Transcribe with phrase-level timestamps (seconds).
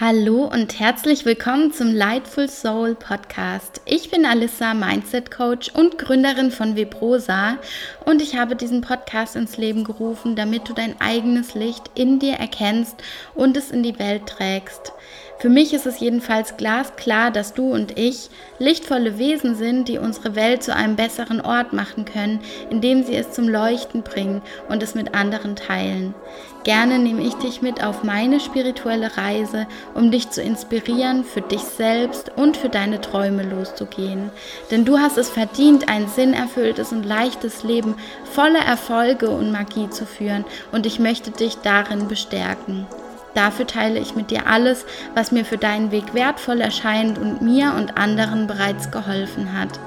[0.00, 3.82] Hallo und herzlich willkommen zum Lightful Soul Podcast.
[3.84, 7.58] Ich bin Alissa, Mindset Coach und Gründerin von Vibrosa
[8.06, 12.36] und ich habe diesen Podcast ins Leben gerufen, damit du dein eigenes Licht in dir
[12.36, 12.96] erkennst
[13.34, 14.94] und es in die Welt trägst.
[15.40, 18.28] Für mich ist es jedenfalls glasklar, dass du und ich
[18.58, 23.32] lichtvolle Wesen sind, die unsere Welt zu einem besseren Ort machen können, indem sie es
[23.32, 26.14] zum Leuchten bringen und es mit anderen teilen.
[26.62, 31.62] Gerne nehme ich dich mit auf meine spirituelle Reise, um dich zu inspirieren, für dich
[31.62, 34.30] selbst und für deine Träume loszugehen.
[34.70, 37.94] Denn du hast es verdient, ein sinnerfülltes und leichtes Leben
[38.30, 42.86] voller Erfolge und Magie zu führen und ich möchte dich darin bestärken.
[43.34, 44.84] Dafür teile ich mit dir alles,
[45.14, 49.78] was mir für deinen Weg wertvoll erscheint und mir und anderen bereits geholfen hat.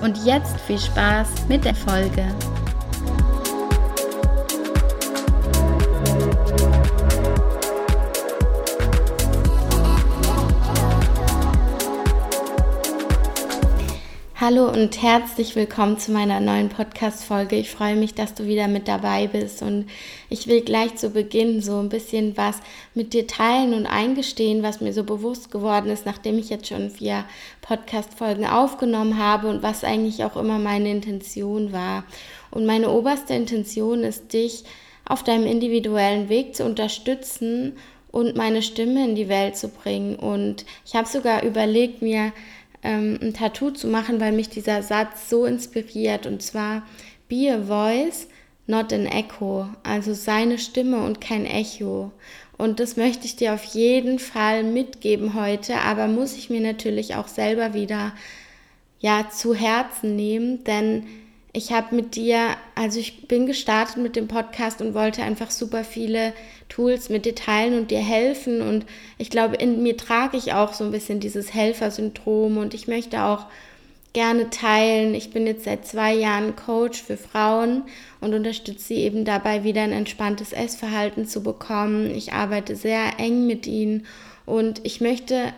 [0.00, 2.24] Und jetzt viel Spaß mit der Folge.
[14.40, 17.56] Hallo und herzlich willkommen zu meiner neuen Podcast-Folge.
[17.56, 19.86] Ich freue mich, dass du wieder mit dabei bist und
[20.30, 22.60] ich will gleich zu Beginn so ein bisschen was
[22.94, 26.88] mit dir teilen und eingestehen, was mir so bewusst geworden ist, nachdem ich jetzt schon
[26.88, 27.24] vier
[27.62, 32.04] Podcast-Folgen aufgenommen habe und was eigentlich auch immer meine Intention war.
[32.52, 34.62] Und meine oberste Intention ist, dich
[35.04, 37.72] auf deinem individuellen Weg zu unterstützen
[38.12, 40.14] und meine Stimme in die Welt zu bringen.
[40.14, 42.32] Und ich habe sogar überlegt, mir
[42.82, 46.26] ähm, ein Tattoo zu machen, weil mich dieser Satz so inspiriert.
[46.26, 46.82] Und zwar,
[47.28, 48.28] be a voice,
[48.66, 49.68] not an echo.
[49.82, 52.12] Also seine Stimme und kein Echo.
[52.56, 57.14] Und das möchte ich dir auf jeden Fall mitgeben heute, aber muss ich mir natürlich
[57.14, 58.12] auch selber wieder
[58.98, 61.04] ja zu Herzen nehmen, denn
[61.58, 65.82] ich habe mit dir, also ich bin gestartet mit dem Podcast und wollte einfach super
[65.82, 66.32] viele
[66.68, 68.62] Tools mit dir teilen und dir helfen.
[68.62, 68.86] Und
[69.18, 73.24] ich glaube, in mir trage ich auch so ein bisschen dieses Helfersyndrom und ich möchte
[73.24, 73.46] auch
[74.12, 75.14] gerne teilen.
[75.14, 77.82] Ich bin jetzt seit zwei Jahren Coach für Frauen
[78.20, 82.14] und unterstütze sie eben dabei, wieder ein entspanntes Essverhalten zu bekommen.
[82.14, 84.06] Ich arbeite sehr eng mit ihnen
[84.46, 85.52] und ich möchte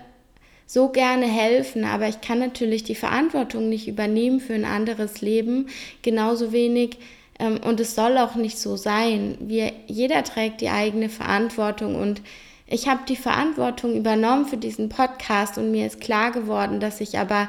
[0.70, 5.66] so gerne helfen, aber ich kann natürlich die Verantwortung nicht übernehmen für ein anderes Leben,
[6.02, 6.98] genauso wenig
[7.40, 9.36] ähm, und es soll auch nicht so sein.
[9.40, 12.22] Wir, jeder trägt die eigene Verantwortung und
[12.68, 17.18] ich habe die Verantwortung übernommen für diesen Podcast und mir ist klar geworden, dass ich
[17.18, 17.48] aber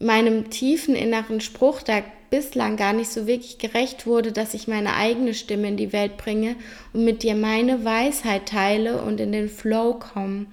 [0.00, 4.96] meinem tiefen inneren Spruch da bislang gar nicht so wirklich gerecht wurde, dass ich meine
[4.96, 6.56] eigene Stimme in die Welt bringe
[6.92, 10.46] und mit dir meine Weisheit teile und in den Flow komme.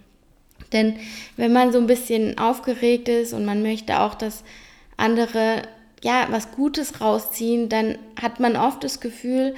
[0.75, 0.97] Denn
[1.37, 4.43] wenn man so ein bisschen aufgeregt ist und man möchte auch, dass
[4.97, 5.63] andere
[6.03, 9.55] ja was Gutes rausziehen, dann hat man oft das Gefühl,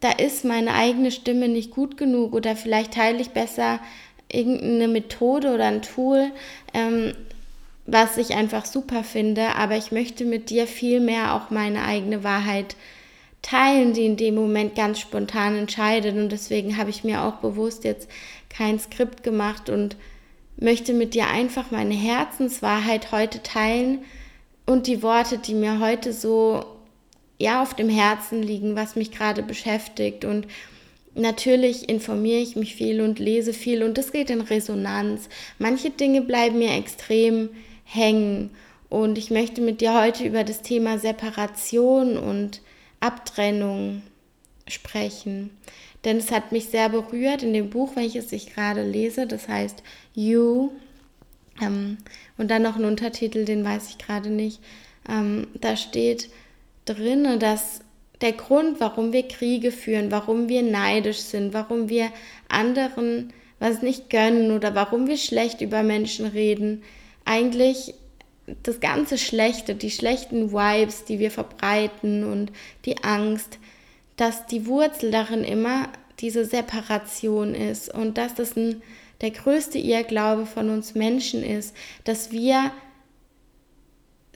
[0.00, 3.78] da ist meine eigene Stimme nicht gut genug oder vielleicht teile ich besser
[4.32, 6.32] irgendeine Methode oder ein Tool,
[6.72, 7.12] ähm,
[7.86, 12.24] was ich einfach super finde, aber ich möchte mit dir viel mehr auch meine eigene
[12.24, 12.76] Wahrheit
[13.42, 16.16] teilen, die in dem Moment ganz spontan entscheidet.
[16.16, 18.08] Und deswegen habe ich mir auch bewusst jetzt
[18.48, 19.96] kein Skript gemacht und
[20.56, 24.00] möchte mit dir einfach meine Herzenswahrheit heute teilen
[24.66, 26.64] und die Worte, die mir heute so
[27.38, 30.24] ja auf dem Herzen liegen, was mich gerade beschäftigt.
[30.24, 30.46] Und
[31.16, 35.28] Natürlich informiere ich mich viel und lese viel und das geht in Resonanz.
[35.58, 37.50] Manche Dinge bleiben mir extrem
[37.84, 38.50] hängen.
[38.88, 42.62] Und ich möchte mit dir heute über das Thema Separation und
[42.98, 44.02] Abtrennung
[44.66, 45.50] sprechen
[46.04, 49.26] denn es hat mich sehr berührt in dem Buch, welches ich gerade lese.
[49.26, 49.82] Das heißt
[50.14, 50.70] You.
[51.60, 51.98] Ähm,
[52.36, 54.60] und dann noch ein Untertitel, den weiß ich gerade nicht.
[55.08, 56.28] Ähm, da steht
[56.84, 57.80] drin, dass
[58.20, 62.10] der Grund, warum wir Kriege führen, warum wir neidisch sind, warum wir
[62.48, 66.82] anderen was nicht gönnen oder warum wir schlecht über Menschen reden,
[67.24, 67.94] eigentlich
[68.62, 72.52] das ganze Schlechte, die schlechten Vibes, die wir verbreiten und
[72.84, 73.58] die Angst,
[74.16, 75.88] dass die Wurzel darin immer
[76.20, 78.82] diese Separation ist und dass das ein,
[79.20, 81.74] der größte Irrglaube von uns Menschen ist,
[82.04, 82.70] dass wir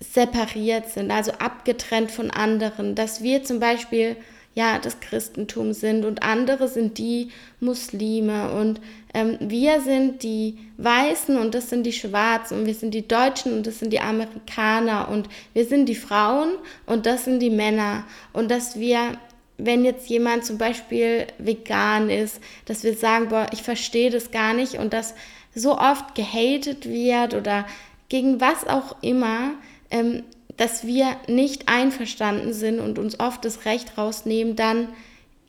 [0.00, 4.16] separiert sind, also abgetrennt von anderen, dass wir zum Beispiel
[4.54, 7.30] ja das Christentum sind und andere sind die
[7.60, 8.80] Muslime und
[9.14, 13.52] ähm, wir sind die Weißen und das sind die Schwarzen und wir sind die Deutschen
[13.52, 16.50] und das sind die Amerikaner und wir sind die Frauen
[16.86, 19.18] und das sind die Männer und dass wir
[19.58, 24.54] wenn jetzt jemand zum Beispiel vegan ist, dass wir sagen, boah, ich verstehe das gar
[24.54, 25.14] nicht und dass
[25.54, 27.66] so oft gehatet wird oder
[28.08, 29.50] gegen was auch immer,
[29.90, 30.22] ähm,
[30.56, 34.88] dass wir nicht einverstanden sind und uns oft das Recht rausnehmen, dann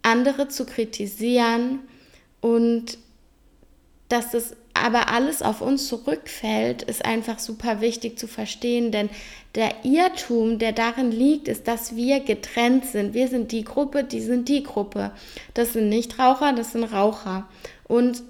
[0.01, 1.79] andere zu kritisieren
[2.41, 2.97] und
[4.07, 9.09] dass das aber alles auf uns zurückfällt, ist einfach super wichtig zu verstehen, denn
[9.55, 13.13] der Irrtum, der darin liegt, ist, dass wir getrennt sind.
[13.13, 15.11] Wir sind die Gruppe, die sind die Gruppe.
[15.53, 17.47] Das sind Nichtraucher, das sind Raucher.
[17.87, 18.23] Und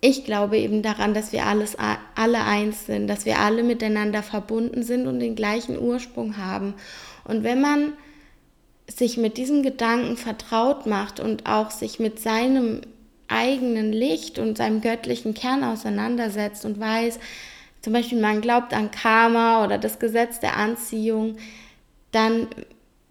[0.00, 1.76] ich glaube eben daran, dass wir alles,
[2.14, 6.74] alle eins sind, dass wir alle miteinander verbunden sind und den gleichen Ursprung haben.
[7.24, 7.92] Und wenn man
[8.88, 12.82] sich mit diesem Gedanken vertraut macht und auch sich mit seinem
[13.28, 17.18] eigenen Licht und seinem göttlichen Kern auseinandersetzt und weiß,
[17.82, 21.36] zum Beispiel man glaubt an Karma oder das Gesetz der Anziehung,
[22.12, 22.48] dann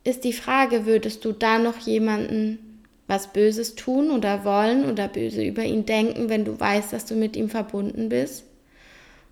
[0.04, 5.44] ist die Frage, würdest du da noch jemanden was Böses tun oder wollen oder böse
[5.44, 8.46] über ihn denken, wenn du weißt, dass du mit ihm verbunden bist?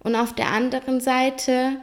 [0.03, 1.77] Und auf der anderen Seite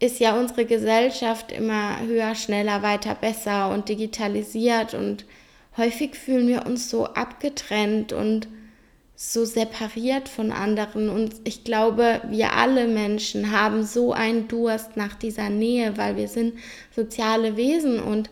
[0.00, 5.24] ist ja unsere Gesellschaft immer höher, schneller, weiter, besser und digitalisiert und
[5.76, 8.48] häufig fühlen wir uns so abgetrennt und
[9.14, 11.08] so separiert von anderen.
[11.08, 16.28] Und ich glaube, wir alle Menschen haben so einen Durst nach dieser Nähe, weil wir
[16.28, 16.54] sind
[16.94, 18.30] soziale Wesen und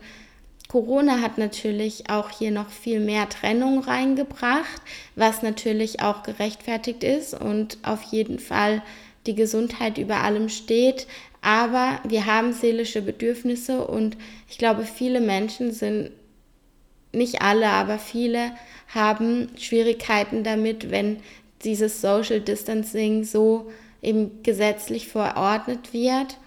[0.67, 4.81] Corona hat natürlich auch hier noch viel mehr Trennung reingebracht,
[5.17, 8.81] was natürlich auch gerechtfertigt ist und auf jeden Fall
[9.27, 11.07] die Gesundheit über allem steht.
[11.41, 14.15] Aber wir haben seelische Bedürfnisse und
[14.49, 16.11] ich glaube, viele Menschen sind,
[17.13, 18.51] nicht alle, aber viele
[18.87, 21.17] haben Schwierigkeiten damit, wenn
[21.63, 23.71] dieses Social Distancing so
[24.01, 26.37] eben gesetzlich verordnet wird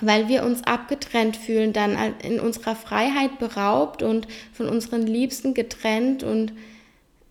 [0.00, 6.22] weil wir uns abgetrennt fühlen, dann in unserer Freiheit beraubt und von unseren Liebsten getrennt.
[6.22, 6.52] Und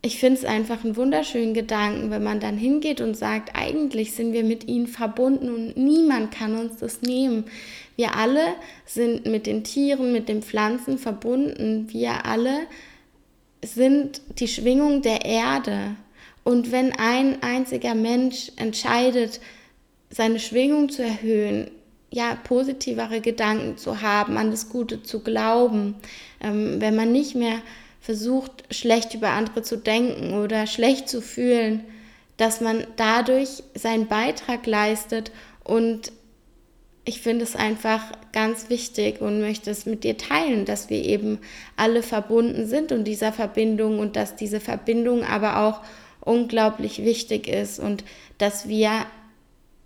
[0.02, 4.32] ich finde es einfach einen wunderschönen Gedanken, wenn man dann hingeht und sagt, eigentlich sind
[4.32, 7.46] wir mit ihnen verbunden und niemand kann uns das nehmen.
[7.96, 8.54] Wir alle
[8.86, 11.88] sind mit den Tieren, mit den Pflanzen verbunden.
[11.90, 12.68] Wir alle
[13.66, 15.96] sind die Schwingung der Erde.
[16.44, 19.42] Und wenn ein einziger Mensch entscheidet,
[20.10, 21.72] seine Schwingung zu erhöhen,
[22.10, 25.96] ja, positivere Gedanken zu haben, an das Gute zu glauben,
[26.40, 27.60] ähm, wenn man nicht mehr
[28.02, 31.84] versucht, schlecht über andere zu denken oder schlecht zu fühlen,
[32.38, 35.32] dass man dadurch seinen Beitrag leistet.
[35.64, 36.12] Und
[37.04, 38.02] ich finde es einfach
[38.34, 41.40] ganz wichtig und möchte es mit dir teilen, dass wir eben
[41.76, 45.82] alle verbunden sind und dieser Verbindung und dass diese Verbindung aber auch
[46.22, 48.04] unglaublich wichtig ist und
[48.38, 49.06] dass wir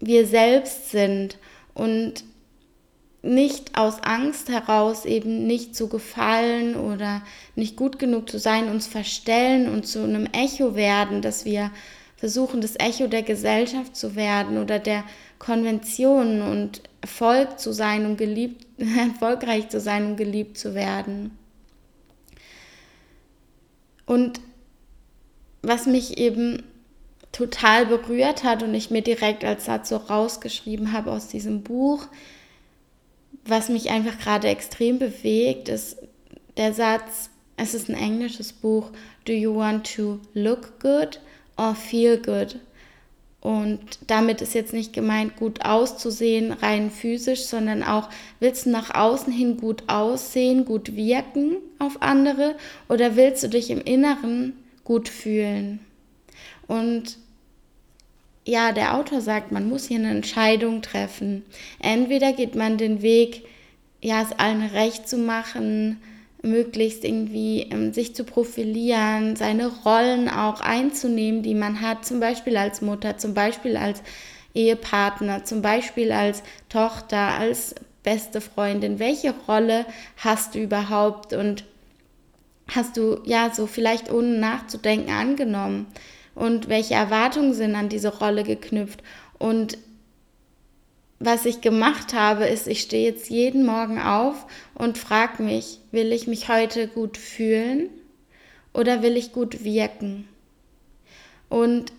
[0.02, 1.38] wir selbst sind.
[1.74, 2.26] Und
[3.24, 7.22] nicht aus Angst heraus eben nicht zu gefallen oder
[7.56, 11.72] nicht gut genug zu sein, uns verstellen und zu einem Echo werden, dass wir
[12.18, 15.04] versuchen, das Echo der Gesellschaft zu werden oder der
[15.38, 21.38] Konventionen und Erfolg zu sein und geliebt, erfolgreich zu sein und geliebt zu werden.
[24.06, 24.42] Und
[25.62, 26.64] was mich eben
[27.32, 32.08] total berührt hat und ich mir direkt als Satz so rausgeschrieben habe aus diesem Buch,
[33.46, 35.98] was mich einfach gerade extrem bewegt, ist
[36.58, 38.92] der Satz, es ist ein englisches Buch,
[39.26, 41.20] Do you want to look good
[41.58, 42.58] or feel good?
[43.42, 48.94] Und damit ist jetzt nicht gemeint, gut auszusehen, rein physisch, sondern auch, willst du nach
[48.94, 52.56] außen hin gut aussehen, gut wirken auf andere
[52.88, 54.54] oder willst du dich im Inneren
[54.84, 55.80] gut fühlen?
[56.68, 57.18] Und
[58.46, 61.44] ja, der Autor sagt, man muss hier eine Entscheidung treffen.
[61.80, 63.46] Entweder geht man den Weg,
[64.02, 66.02] ja, es allen recht zu machen,
[66.42, 72.58] möglichst irgendwie ähm, sich zu profilieren, seine Rollen auch einzunehmen, die man hat, zum Beispiel
[72.58, 74.02] als Mutter, zum Beispiel als
[74.56, 78.98] Ehepartner, zum Beispiel als Tochter, als beste Freundin.
[78.98, 79.86] Welche Rolle
[80.18, 81.64] hast du überhaupt und
[82.68, 85.86] hast du ja so vielleicht ohne nachzudenken angenommen?
[86.36, 89.04] Und welche Erwartungen sind an diese Rolle geknüpft.
[89.38, 89.78] Und
[91.20, 96.12] was ich gemacht habe, ist, ich stehe jetzt jeden Morgen auf und frage mich, will
[96.12, 97.90] ich mich heute gut fühlen
[98.74, 100.28] oder will ich gut wirken?
[101.50, 101.92] Und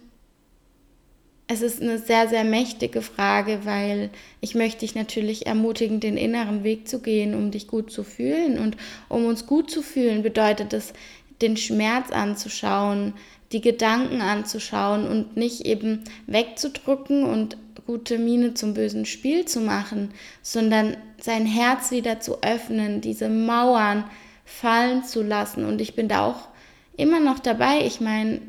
[1.47, 4.11] es ist eine sehr, sehr mächtige Frage, weil
[4.41, 8.59] ich möchte dich natürlich ermutigen, den inneren Weg zu gehen, um dich gut zu fühlen.
[8.59, 8.77] Und
[9.09, 10.95] um uns gut zu fühlen, bedeutet es,
[11.43, 13.15] den Schmerz anzuschauen,
[13.52, 17.56] die Gedanken anzuschauen und nicht eben wegzudrücken und
[17.87, 24.04] gute Miene zum bösen Spiel zu machen, sondern sein Herz wieder zu öffnen, diese Mauern
[24.44, 25.64] fallen zu lassen.
[25.64, 26.49] Und ich bin da auch
[26.97, 27.85] immer noch dabei.
[27.85, 28.40] Ich meine,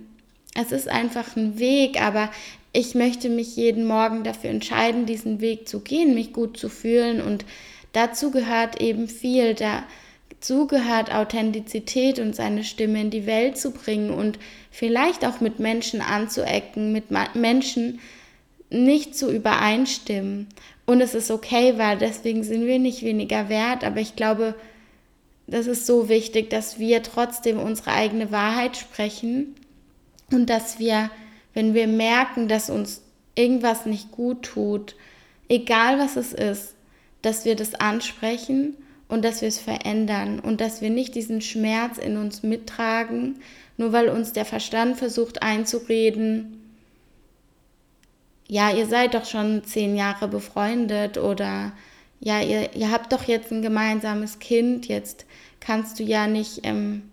[0.56, 2.30] es ist einfach ein Weg, aber
[2.72, 7.22] ich möchte mich jeden Morgen dafür entscheiden, diesen Weg zu gehen, mich gut zu fühlen.
[7.22, 7.46] Und
[7.92, 9.56] dazu gehört eben viel.
[9.56, 9.84] Da
[10.40, 14.40] zugehört, Authentizität und seine Stimme in die Welt zu bringen und
[14.72, 18.00] vielleicht auch mit Menschen anzuecken, mit Menschen
[18.70, 20.48] nicht zu übereinstimmen.
[20.86, 24.56] Und es ist okay, weil deswegen sind wir nicht weniger wert, aber ich glaube,
[25.48, 29.56] das ist so wichtig, dass wir trotzdem unsere eigene Wahrheit sprechen
[30.32, 31.10] und dass wir,
[31.54, 33.02] wenn wir merken, dass uns
[33.36, 34.96] irgendwas nicht gut tut,
[35.50, 36.76] egal was es ist,
[37.22, 38.76] dass wir das ansprechen
[39.14, 43.36] und dass wir es verändern und dass wir nicht diesen Schmerz in uns mittragen,
[43.78, 46.60] nur weil uns der Verstand versucht einzureden,
[48.48, 51.74] ja, ihr seid doch schon zehn Jahre befreundet oder
[52.22, 55.28] ja, ihr, ihr habt doch jetzt ein gemeinsames Kind, jetzt
[55.60, 57.12] kannst du ja nicht ähm,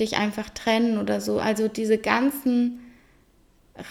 [0.00, 1.38] dich einfach trennen oder so.
[1.38, 2.80] Also diese ganzen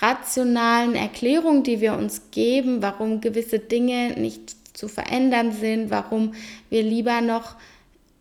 [0.01, 6.33] rationalen Erklärungen, die wir uns geben, warum gewisse Dinge nicht zu verändern sind, warum
[6.69, 7.55] wir lieber noch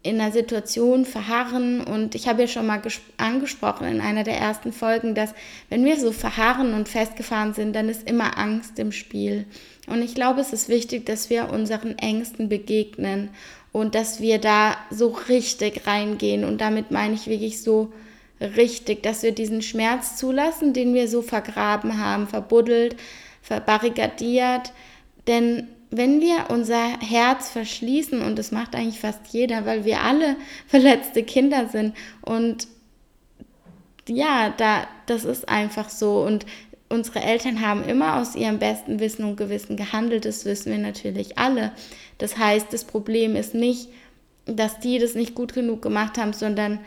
[0.05, 1.81] in einer Situation verharren.
[1.81, 2.81] Und ich habe ja schon mal
[3.17, 5.35] angesprochen in einer der ersten Folgen, dass
[5.71, 9.47] wenn wir so verharren und festgefahren sind, dann ist immer Angst im Spiel.
[9.87, 13.31] Und ich glaube, es ist wichtig, dass wir unseren Ängsten begegnen
[13.73, 16.45] und dass wir da so richtig reingehen.
[16.45, 17.91] Und damit meine ich wirklich so
[18.41, 22.97] richtig, dass wir diesen Schmerz zulassen, den wir so vergraben haben, verbuddelt,
[23.41, 24.73] verbarrikadiert.
[25.27, 30.37] Denn wenn wir unser Herz verschließen, und das macht eigentlich fast jeder, weil wir alle
[30.67, 32.69] verletzte Kinder sind und
[34.09, 36.23] ja, da, das ist einfach so.
[36.23, 36.45] Und
[36.89, 41.39] unsere Eltern haben immer aus ihrem besten Wissen und Gewissen gehandelt, das wissen wir natürlich
[41.39, 41.73] alle.
[42.19, 43.89] Das heißt, das Problem ist nicht,
[44.47, 46.81] dass die das nicht gut genug gemacht haben, sondern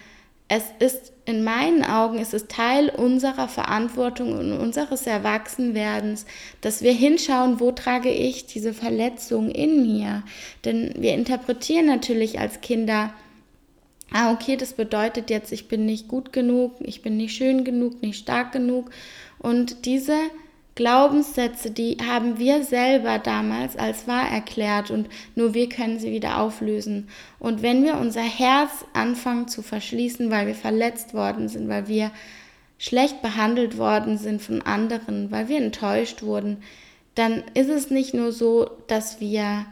[0.48, 6.26] es ist in meinen Augen ist es Teil unserer Verantwortung und unseres Erwachsenwerdens,
[6.62, 10.24] dass wir hinschauen, wo trage ich diese Verletzung in mir.
[10.64, 13.14] Denn wir interpretieren natürlich als Kinder,
[14.14, 18.02] ah, okay, das bedeutet jetzt, ich bin nicht gut genug, ich bin nicht schön genug,
[18.02, 18.90] nicht stark genug.
[19.40, 20.16] Und diese
[20.78, 26.40] Glaubenssätze, die haben wir selber damals als wahr erklärt und nur wir können sie wieder
[26.40, 27.10] auflösen.
[27.40, 32.12] Und wenn wir unser Herz anfangen zu verschließen, weil wir verletzt worden sind, weil wir
[32.78, 36.58] schlecht behandelt worden sind von anderen, weil wir enttäuscht wurden,
[37.16, 39.66] dann ist es nicht nur so, dass wir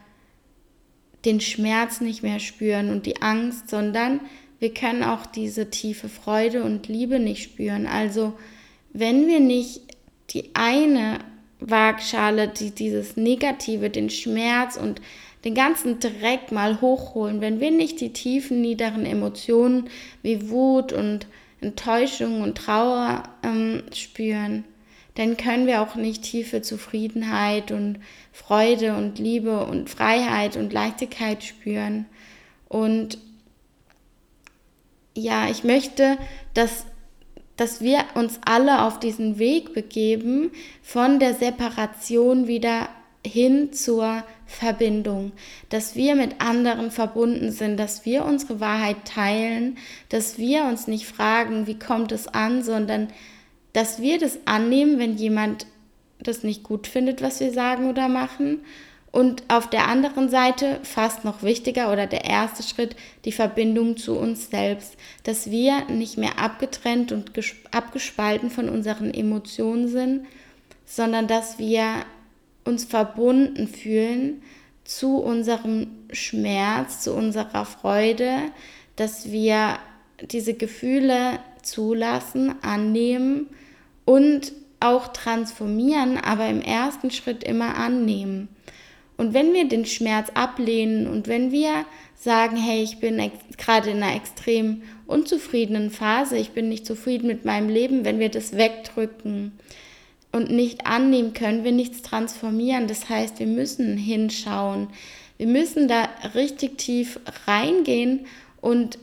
[1.23, 4.21] den Schmerz nicht mehr spüren und die Angst, sondern
[4.57, 7.85] wir können auch diese tiefe Freude und Liebe nicht spüren.
[7.85, 8.33] Also
[8.97, 9.81] wenn wir nicht
[10.31, 11.19] die eine
[11.59, 15.01] Waagschale, die dieses Negative, den Schmerz und
[15.43, 19.89] den ganzen Dreck mal hochholen, wenn wir nicht die tiefen, niederen Emotionen
[20.23, 21.27] wie Wut und
[21.61, 24.63] Enttäuschung und Trauer ähm, spüren,
[25.15, 27.99] dann können wir auch nicht tiefe Zufriedenheit und
[28.33, 32.05] Freude und Liebe und Freiheit und Leichtigkeit spüren.
[32.67, 33.17] Und
[35.15, 36.17] ja, ich möchte,
[36.53, 36.85] dass
[37.57, 42.89] dass wir uns alle auf diesen Weg begeben, von der Separation wieder
[43.25, 45.31] hin zur Verbindung,
[45.69, 49.77] dass wir mit anderen verbunden sind, dass wir unsere Wahrheit teilen,
[50.09, 53.07] dass wir uns nicht fragen, wie kommt es an, sondern
[53.73, 55.65] dass wir das annehmen, wenn jemand
[56.19, 58.59] das nicht gut findet, was wir sagen oder machen
[59.15, 64.19] und auf der anderen Seite, fast noch wichtiger oder der erste Schritt, die Verbindung zu
[64.19, 67.31] uns selbst, dass wir nicht mehr abgetrennt und
[67.71, 70.25] abgespalten von unseren Emotionen sind,
[70.85, 72.03] sondern dass wir
[72.65, 74.41] uns verbunden fühlen
[74.83, 78.39] zu unserem Schmerz, zu unserer Freude,
[78.97, 79.79] dass wir
[80.29, 83.47] diese Gefühle zulassen, annehmen
[84.03, 88.49] und auch transformieren, aber im ersten Schritt immer annehmen.
[89.17, 93.21] Und wenn wir den Schmerz ablehnen und wenn wir sagen, hey, ich bin
[93.57, 98.29] gerade in einer extrem unzufriedenen Phase, ich bin nicht zufrieden mit meinem Leben, wenn wir
[98.29, 99.53] das wegdrücken
[100.31, 102.87] und nicht annehmen, können wir nichts transformieren.
[102.87, 104.87] Das heißt, wir müssen hinschauen.
[105.37, 108.25] Wir müssen da richtig tief reingehen
[108.59, 108.97] und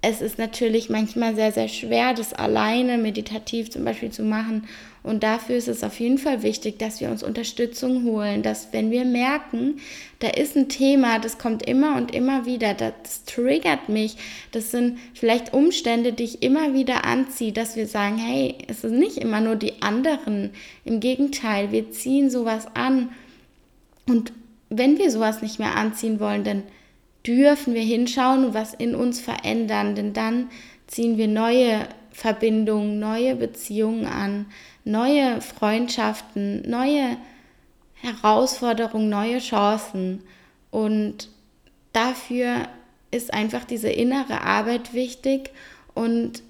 [0.00, 4.68] es ist natürlich manchmal sehr, sehr schwer, das alleine meditativ zum Beispiel zu machen.
[5.02, 8.90] Und dafür ist es auf jeden Fall wichtig, dass wir uns Unterstützung holen, dass wenn
[8.90, 9.80] wir merken,
[10.20, 14.16] da ist ein Thema, das kommt immer und immer wieder, das triggert mich,
[14.52, 18.98] das sind vielleicht Umstände, die ich immer wieder anziehe, dass wir sagen, hey, es sind
[18.98, 20.50] nicht immer nur die anderen,
[20.84, 23.10] im Gegenteil, wir ziehen sowas an.
[24.06, 24.32] Und
[24.68, 26.62] wenn wir sowas nicht mehr anziehen wollen, dann
[27.28, 30.50] dürfen wir hinschauen und was in uns verändern, denn dann
[30.86, 34.46] ziehen wir neue Verbindungen, neue Beziehungen an,
[34.84, 37.18] neue Freundschaften, neue
[37.94, 40.22] Herausforderungen, neue Chancen.
[40.70, 41.28] Und
[41.92, 42.68] dafür
[43.10, 45.50] ist einfach diese innere Arbeit wichtig
[45.94, 46.42] und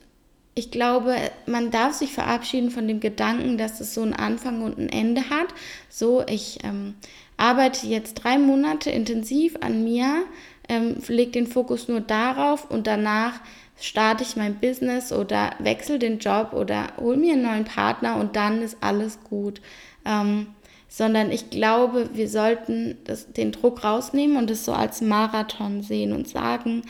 [0.59, 1.15] ich glaube,
[1.47, 5.31] man darf sich verabschieden von dem Gedanken, dass es so einen Anfang und ein Ende
[5.31, 5.47] hat.
[5.89, 6.95] So, ich ähm,
[7.37, 10.25] arbeite jetzt drei Monate intensiv an mir,
[10.69, 13.41] ähm, lege den Fokus nur darauf und danach
[13.81, 18.37] starte ich mein Business oder wechsle den Job oder hole mir einen neuen Partner und
[18.37, 19.61] dann ist alles gut.
[20.05, 20.49] Ähm,
[20.89, 26.13] sondern ich glaube, wir sollten das, den Druck rausnehmen und es so als Marathon sehen
[26.13, 26.83] und sagen,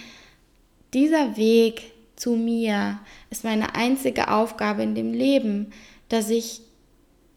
[0.94, 5.73] dieser Weg zu mir ist meine einzige Aufgabe in dem Leben,
[6.08, 6.62] dass ich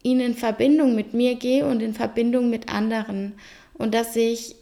[0.02, 3.34] ihn in Verbindung mit mir gehe und in Verbindung mit anderen
[3.74, 4.56] und dass ich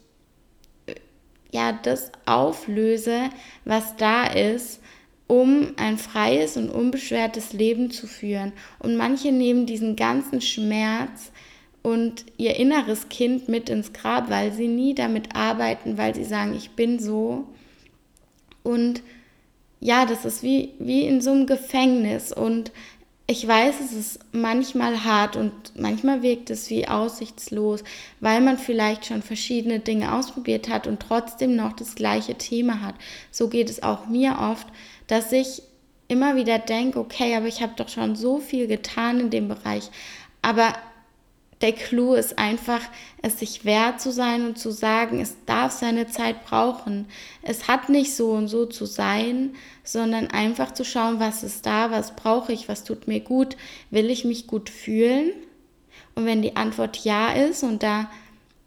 [1.53, 3.31] ja das auflöse,
[3.65, 4.81] was da ist,
[5.27, 8.53] um ein freies und unbeschwertes Leben zu führen.
[8.79, 11.31] Und manche nehmen diesen ganzen Schmerz
[11.83, 16.55] und ihr inneres Kind mit ins Grab, weil sie nie damit arbeiten, weil sie sagen,
[16.55, 17.47] ich bin so.
[18.63, 19.03] Und
[19.79, 22.33] ja, das ist wie, wie in so einem Gefängnis.
[22.33, 22.73] Und
[23.31, 27.85] ich weiß, es ist manchmal hart und manchmal wirkt es wie aussichtslos,
[28.19, 32.97] weil man vielleicht schon verschiedene Dinge ausprobiert hat und trotzdem noch das gleiche Thema hat.
[33.31, 34.67] So geht es auch mir oft,
[35.07, 35.63] dass ich
[36.09, 39.91] immer wieder denke, okay, aber ich habe doch schon so viel getan in dem Bereich.
[40.43, 40.75] Aber
[41.61, 42.81] der Clou ist einfach,
[43.21, 47.07] es sich wert zu sein und zu sagen, es darf seine Zeit brauchen.
[47.43, 51.91] Es hat nicht so und so zu sein, sondern einfach zu schauen, was ist da,
[51.91, 53.57] was brauche ich, was tut mir gut,
[53.91, 55.33] will ich mich gut fühlen?
[56.15, 58.11] Und wenn die Antwort ja ist und da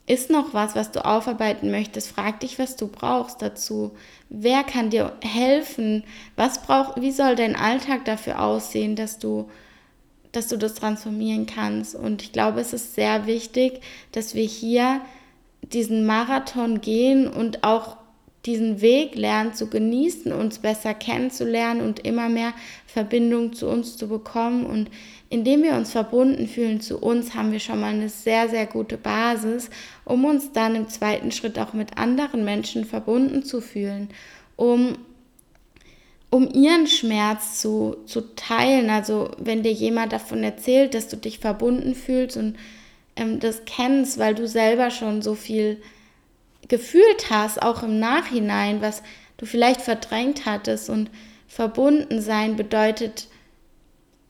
[0.05, 3.91] ist noch was, was du aufarbeiten möchtest, frag dich, was du brauchst dazu.
[4.29, 6.03] Wer kann dir helfen?
[6.35, 9.49] Was braucht, wie soll dein Alltag dafür aussehen, dass du
[10.33, 11.95] dass du das transformieren kannst.
[11.95, 13.79] Und ich glaube, es ist sehr wichtig,
[14.11, 14.99] dass wir hier
[15.61, 17.95] diesen Marathon gehen und auch
[18.45, 22.53] diesen Weg lernen zu genießen, uns besser kennenzulernen und immer mehr
[22.85, 24.65] Verbindung zu uns zu bekommen.
[24.65, 24.89] Und
[25.29, 28.97] indem wir uns verbunden fühlen zu uns, haben wir schon mal eine sehr, sehr gute
[28.97, 29.69] Basis,
[30.03, 34.09] um uns dann im zweiten Schritt auch mit anderen Menschen verbunden zu fühlen,
[34.57, 34.97] um
[36.33, 38.89] um ihren Schmerz zu, zu teilen.
[38.89, 42.55] Also wenn dir jemand davon erzählt, dass du dich verbunden fühlst und
[43.15, 45.79] ähm, das kennst, weil du selber schon so viel
[46.67, 49.03] gefühlt hast, auch im Nachhinein, was
[49.37, 50.89] du vielleicht verdrängt hattest.
[50.89, 51.11] Und
[51.47, 53.27] verbunden sein bedeutet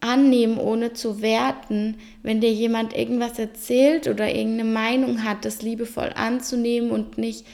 [0.01, 1.95] annehmen, ohne zu werten.
[2.21, 7.45] Wenn dir jemand irgendwas erzählt oder irgendeine Meinung hat, das liebevoll anzunehmen und nicht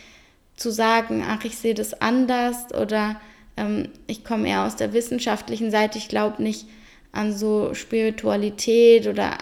[0.55, 3.21] zu sagen, ach, ich sehe das anders oder
[3.59, 5.97] ähm, ich komme eher aus der wissenschaftlichen Seite.
[5.97, 6.65] Ich glaube nicht
[7.11, 9.37] an so Spiritualität oder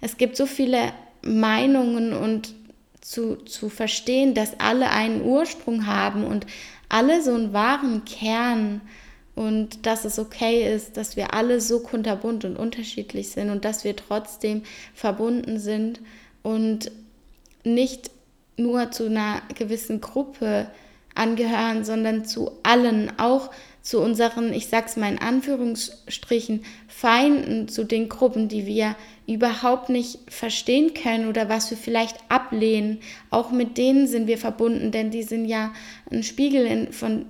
[0.00, 0.92] es gibt so viele
[1.22, 2.54] Meinungen und
[3.00, 6.46] zu, zu verstehen, dass alle einen Ursprung haben und
[6.88, 8.80] alle so einen wahren Kern
[9.34, 13.84] und dass es okay ist, dass wir alle so kunterbunt und unterschiedlich sind und dass
[13.84, 14.62] wir trotzdem
[14.94, 16.00] verbunden sind
[16.42, 16.90] und
[17.64, 18.10] nicht
[18.56, 20.70] nur zu einer gewissen Gruppe
[21.20, 23.50] angehören, sondern zu allen, auch
[23.82, 30.18] zu unseren, ich sag's mal in Anführungsstrichen, Feinden, zu den Gruppen, die wir überhaupt nicht
[30.28, 33.00] verstehen können oder was wir vielleicht ablehnen.
[33.30, 35.72] Auch mit denen sind wir verbunden, denn die sind ja
[36.10, 37.26] ein Spiegel in, von,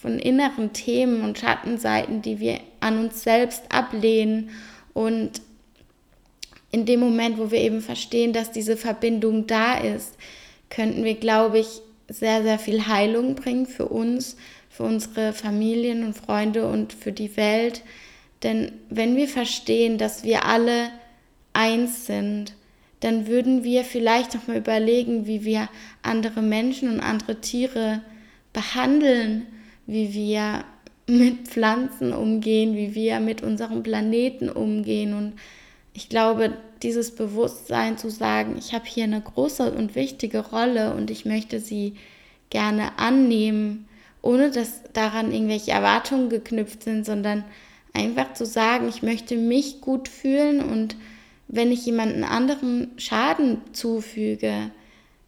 [0.00, 4.50] von inneren Themen und Schattenseiten, die wir an uns selbst ablehnen.
[4.94, 5.42] Und
[6.70, 10.16] in dem Moment, wo wir eben verstehen, dass diese Verbindung da ist,
[10.70, 14.36] könnten wir, glaube ich, sehr, sehr viel Heilung bringen für uns,
[14.68, 17.82] für unsere Familien und Freunde und für die Welt.
[18.42, 20.90] Denn wenn wir verstehen, dass wir alle
[21.52, 22.54] eins sind,
[23.00, 25.68] dann würden wir vielleicht noch mal überlegen, wie wir
[26.02, 28.02] andere Menschen und andere Tiere
[28.52, 29.46] behandeln,
[29.86, 30.64] wie wir
[31.06, 35.14] mit Pflanzen umgehen, wie wir mit unserem Planeten umgehen.
[35.14, 35.34] Und
[35.94, 41.10] ich glaube, dieses Bewusstsein zu sagen, ich habe hier eine große und wichtige Rolle und
[41.10, 41.94] ich möchte sie
[42.50, 43.88] gerne annehmen,
[44.22, 47.44] ohne dass daran irgendwelche Erwartungen geknüpft sind, sondern
[47.92, 50.96] einfach zu sagen, ich möchte mich gut fühlen und
[51.48, 54.70] wenn ich jemanden anderen Schaden zufüge,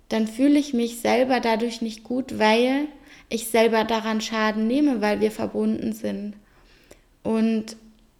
[0.08, 2.88] dann fühle ich mich selber dadurch nicht gut, weil
[3.28, 6.34] ich selber daran Schaden nehme, weil wir verbunden sind.
[7.22, 7.76] Und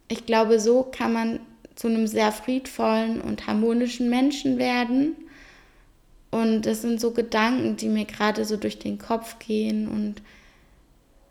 [0.07, 1.39] ich glaube, so kann man
[1.75, 5.15] zu einem sehr friedvollen und harmonischen Menschen werden.
[6.29, 9.87] Und das sind so Gedanken, die mir gerade so durch den Kopf gehen.
[9.87, 10.21] Und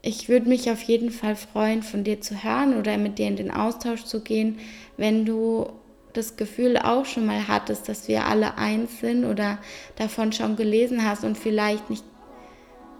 [0.02, 3.36] ich würde mich auf jeden Fall freuen, von dir zu hören oder mit dir in
[3.36, 4.58] den Austausch zu gehen,
[4.96, 5.70] wenn du
[6.12, 9.58] das Gefühl auch schon mal hattest, dass wir alle eins sind oder
[9.96, 12.04] davon schon gelesen hast und vielleicht nicht,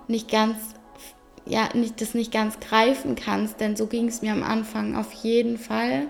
[0.07, 0.57] nicht ganz
[1.47, 5.13] ja, nicht, das nicht ganz greifen kannst, denn so ging es mir am Anfang auf
[5.13, 6.07] jeden Fall,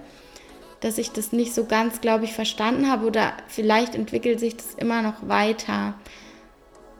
[0.81, 4.75] dass ich das nicht so ganz, glaube ich, verstanden habe oder vielleicht entwickelt sich das
[4.75, 5.95] immer noch weiter.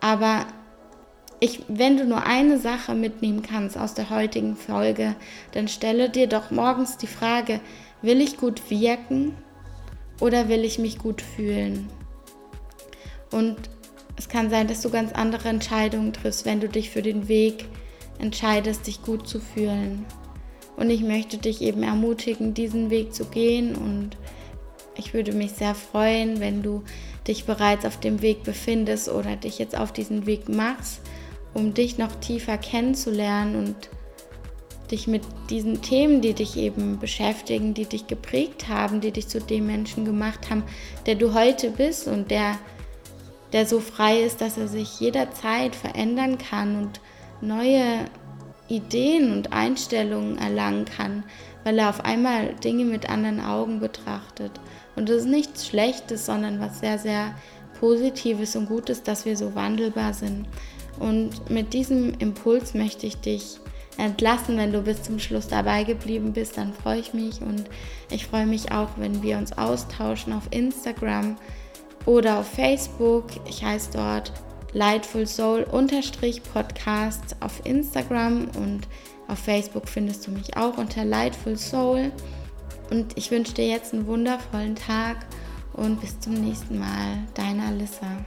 [0.01, 0.47] Aber
[1.40, 5.16] ich, wenn du nur eine Sache mitnehmen kannst aus der heutigen Folge,
[5.53, 7.61] dann stelle dir doch morgens die Frage,
[8.03, 9.35] will ich gut wirken
[10.21, 11.88] oder will ich mich gut fühlen?
[13.31, 13.57] Und
[14.16, 17.66] es kann sein, dass du ganz andere Entscheidungen triffst, wenn du dich für den Weg
[18.19, 20.05] entscheidest, dich gut zu fühlen.
[20.81, 23.77] Und ich möchte dich eben ermutigen, diesen Weg zu gehen.
[23.77, 24.16] Und
[24.97, 26.83] ich würde mich sehr freuen, wenn du
[27.29, 31.03] dich bereits auf dem Weg befindest oder dich jetzt auf diesen Weg machst,
[31.55, 33.90] um dich noch tiefer kennenzulernen und
[34.90, 39.38] dich mit diesen Themen, die dich eben beschäftigen, die dich geprägt haben, die dich zu
[39.38, 40.64] dem Menschen gemacht haben,
[41.07, 42.59] der du heute bist und der
[43.53, 47.01] der so frei ist, dass er sich jederzeit verändern kann und
[47.40, 48.05] neue
[48.70, 51.24] Ideen und Einstellungen erlangen kann,
[51.64, 54.52] weil er auf einmal Dinge mit anderen Augen betrachtet.
[54.96, 57.35] Und das ist nichts Schlechtes, sondern was sehr, sehr
[57.78, 60.46] Positives und Gutes, dass wir so wandelbar sind.
[60.98, 63.59] Und mit diesem Impuls möchte ich dich
[63.96, 64.56] entlassen.
[64.56, 67.64] Wenn du bis zum Schluss dabei geblieben bist, dann freue ich mich und
[68.11, 71.37] ich freue mich auch, wenn wir uns austauschen auf Instagram
[72.06, 73.26] oder auf Facebook.
[73.48, 74.33] Ich heiße dort
[74.72, 75.66] Lightful Soul
[76.52, 78.88] Podcast auf Instagram und
[79.28, 82.12] auf Facebook findest du mich auch unter Lightful Soul.
[82.90, 85.26] Und ich wünsche dir jetzt einen wundervollen Tag
[85.72, 87.18] und bis zum nächsten Mal.
[87.35, 88.24] Deine Alissa.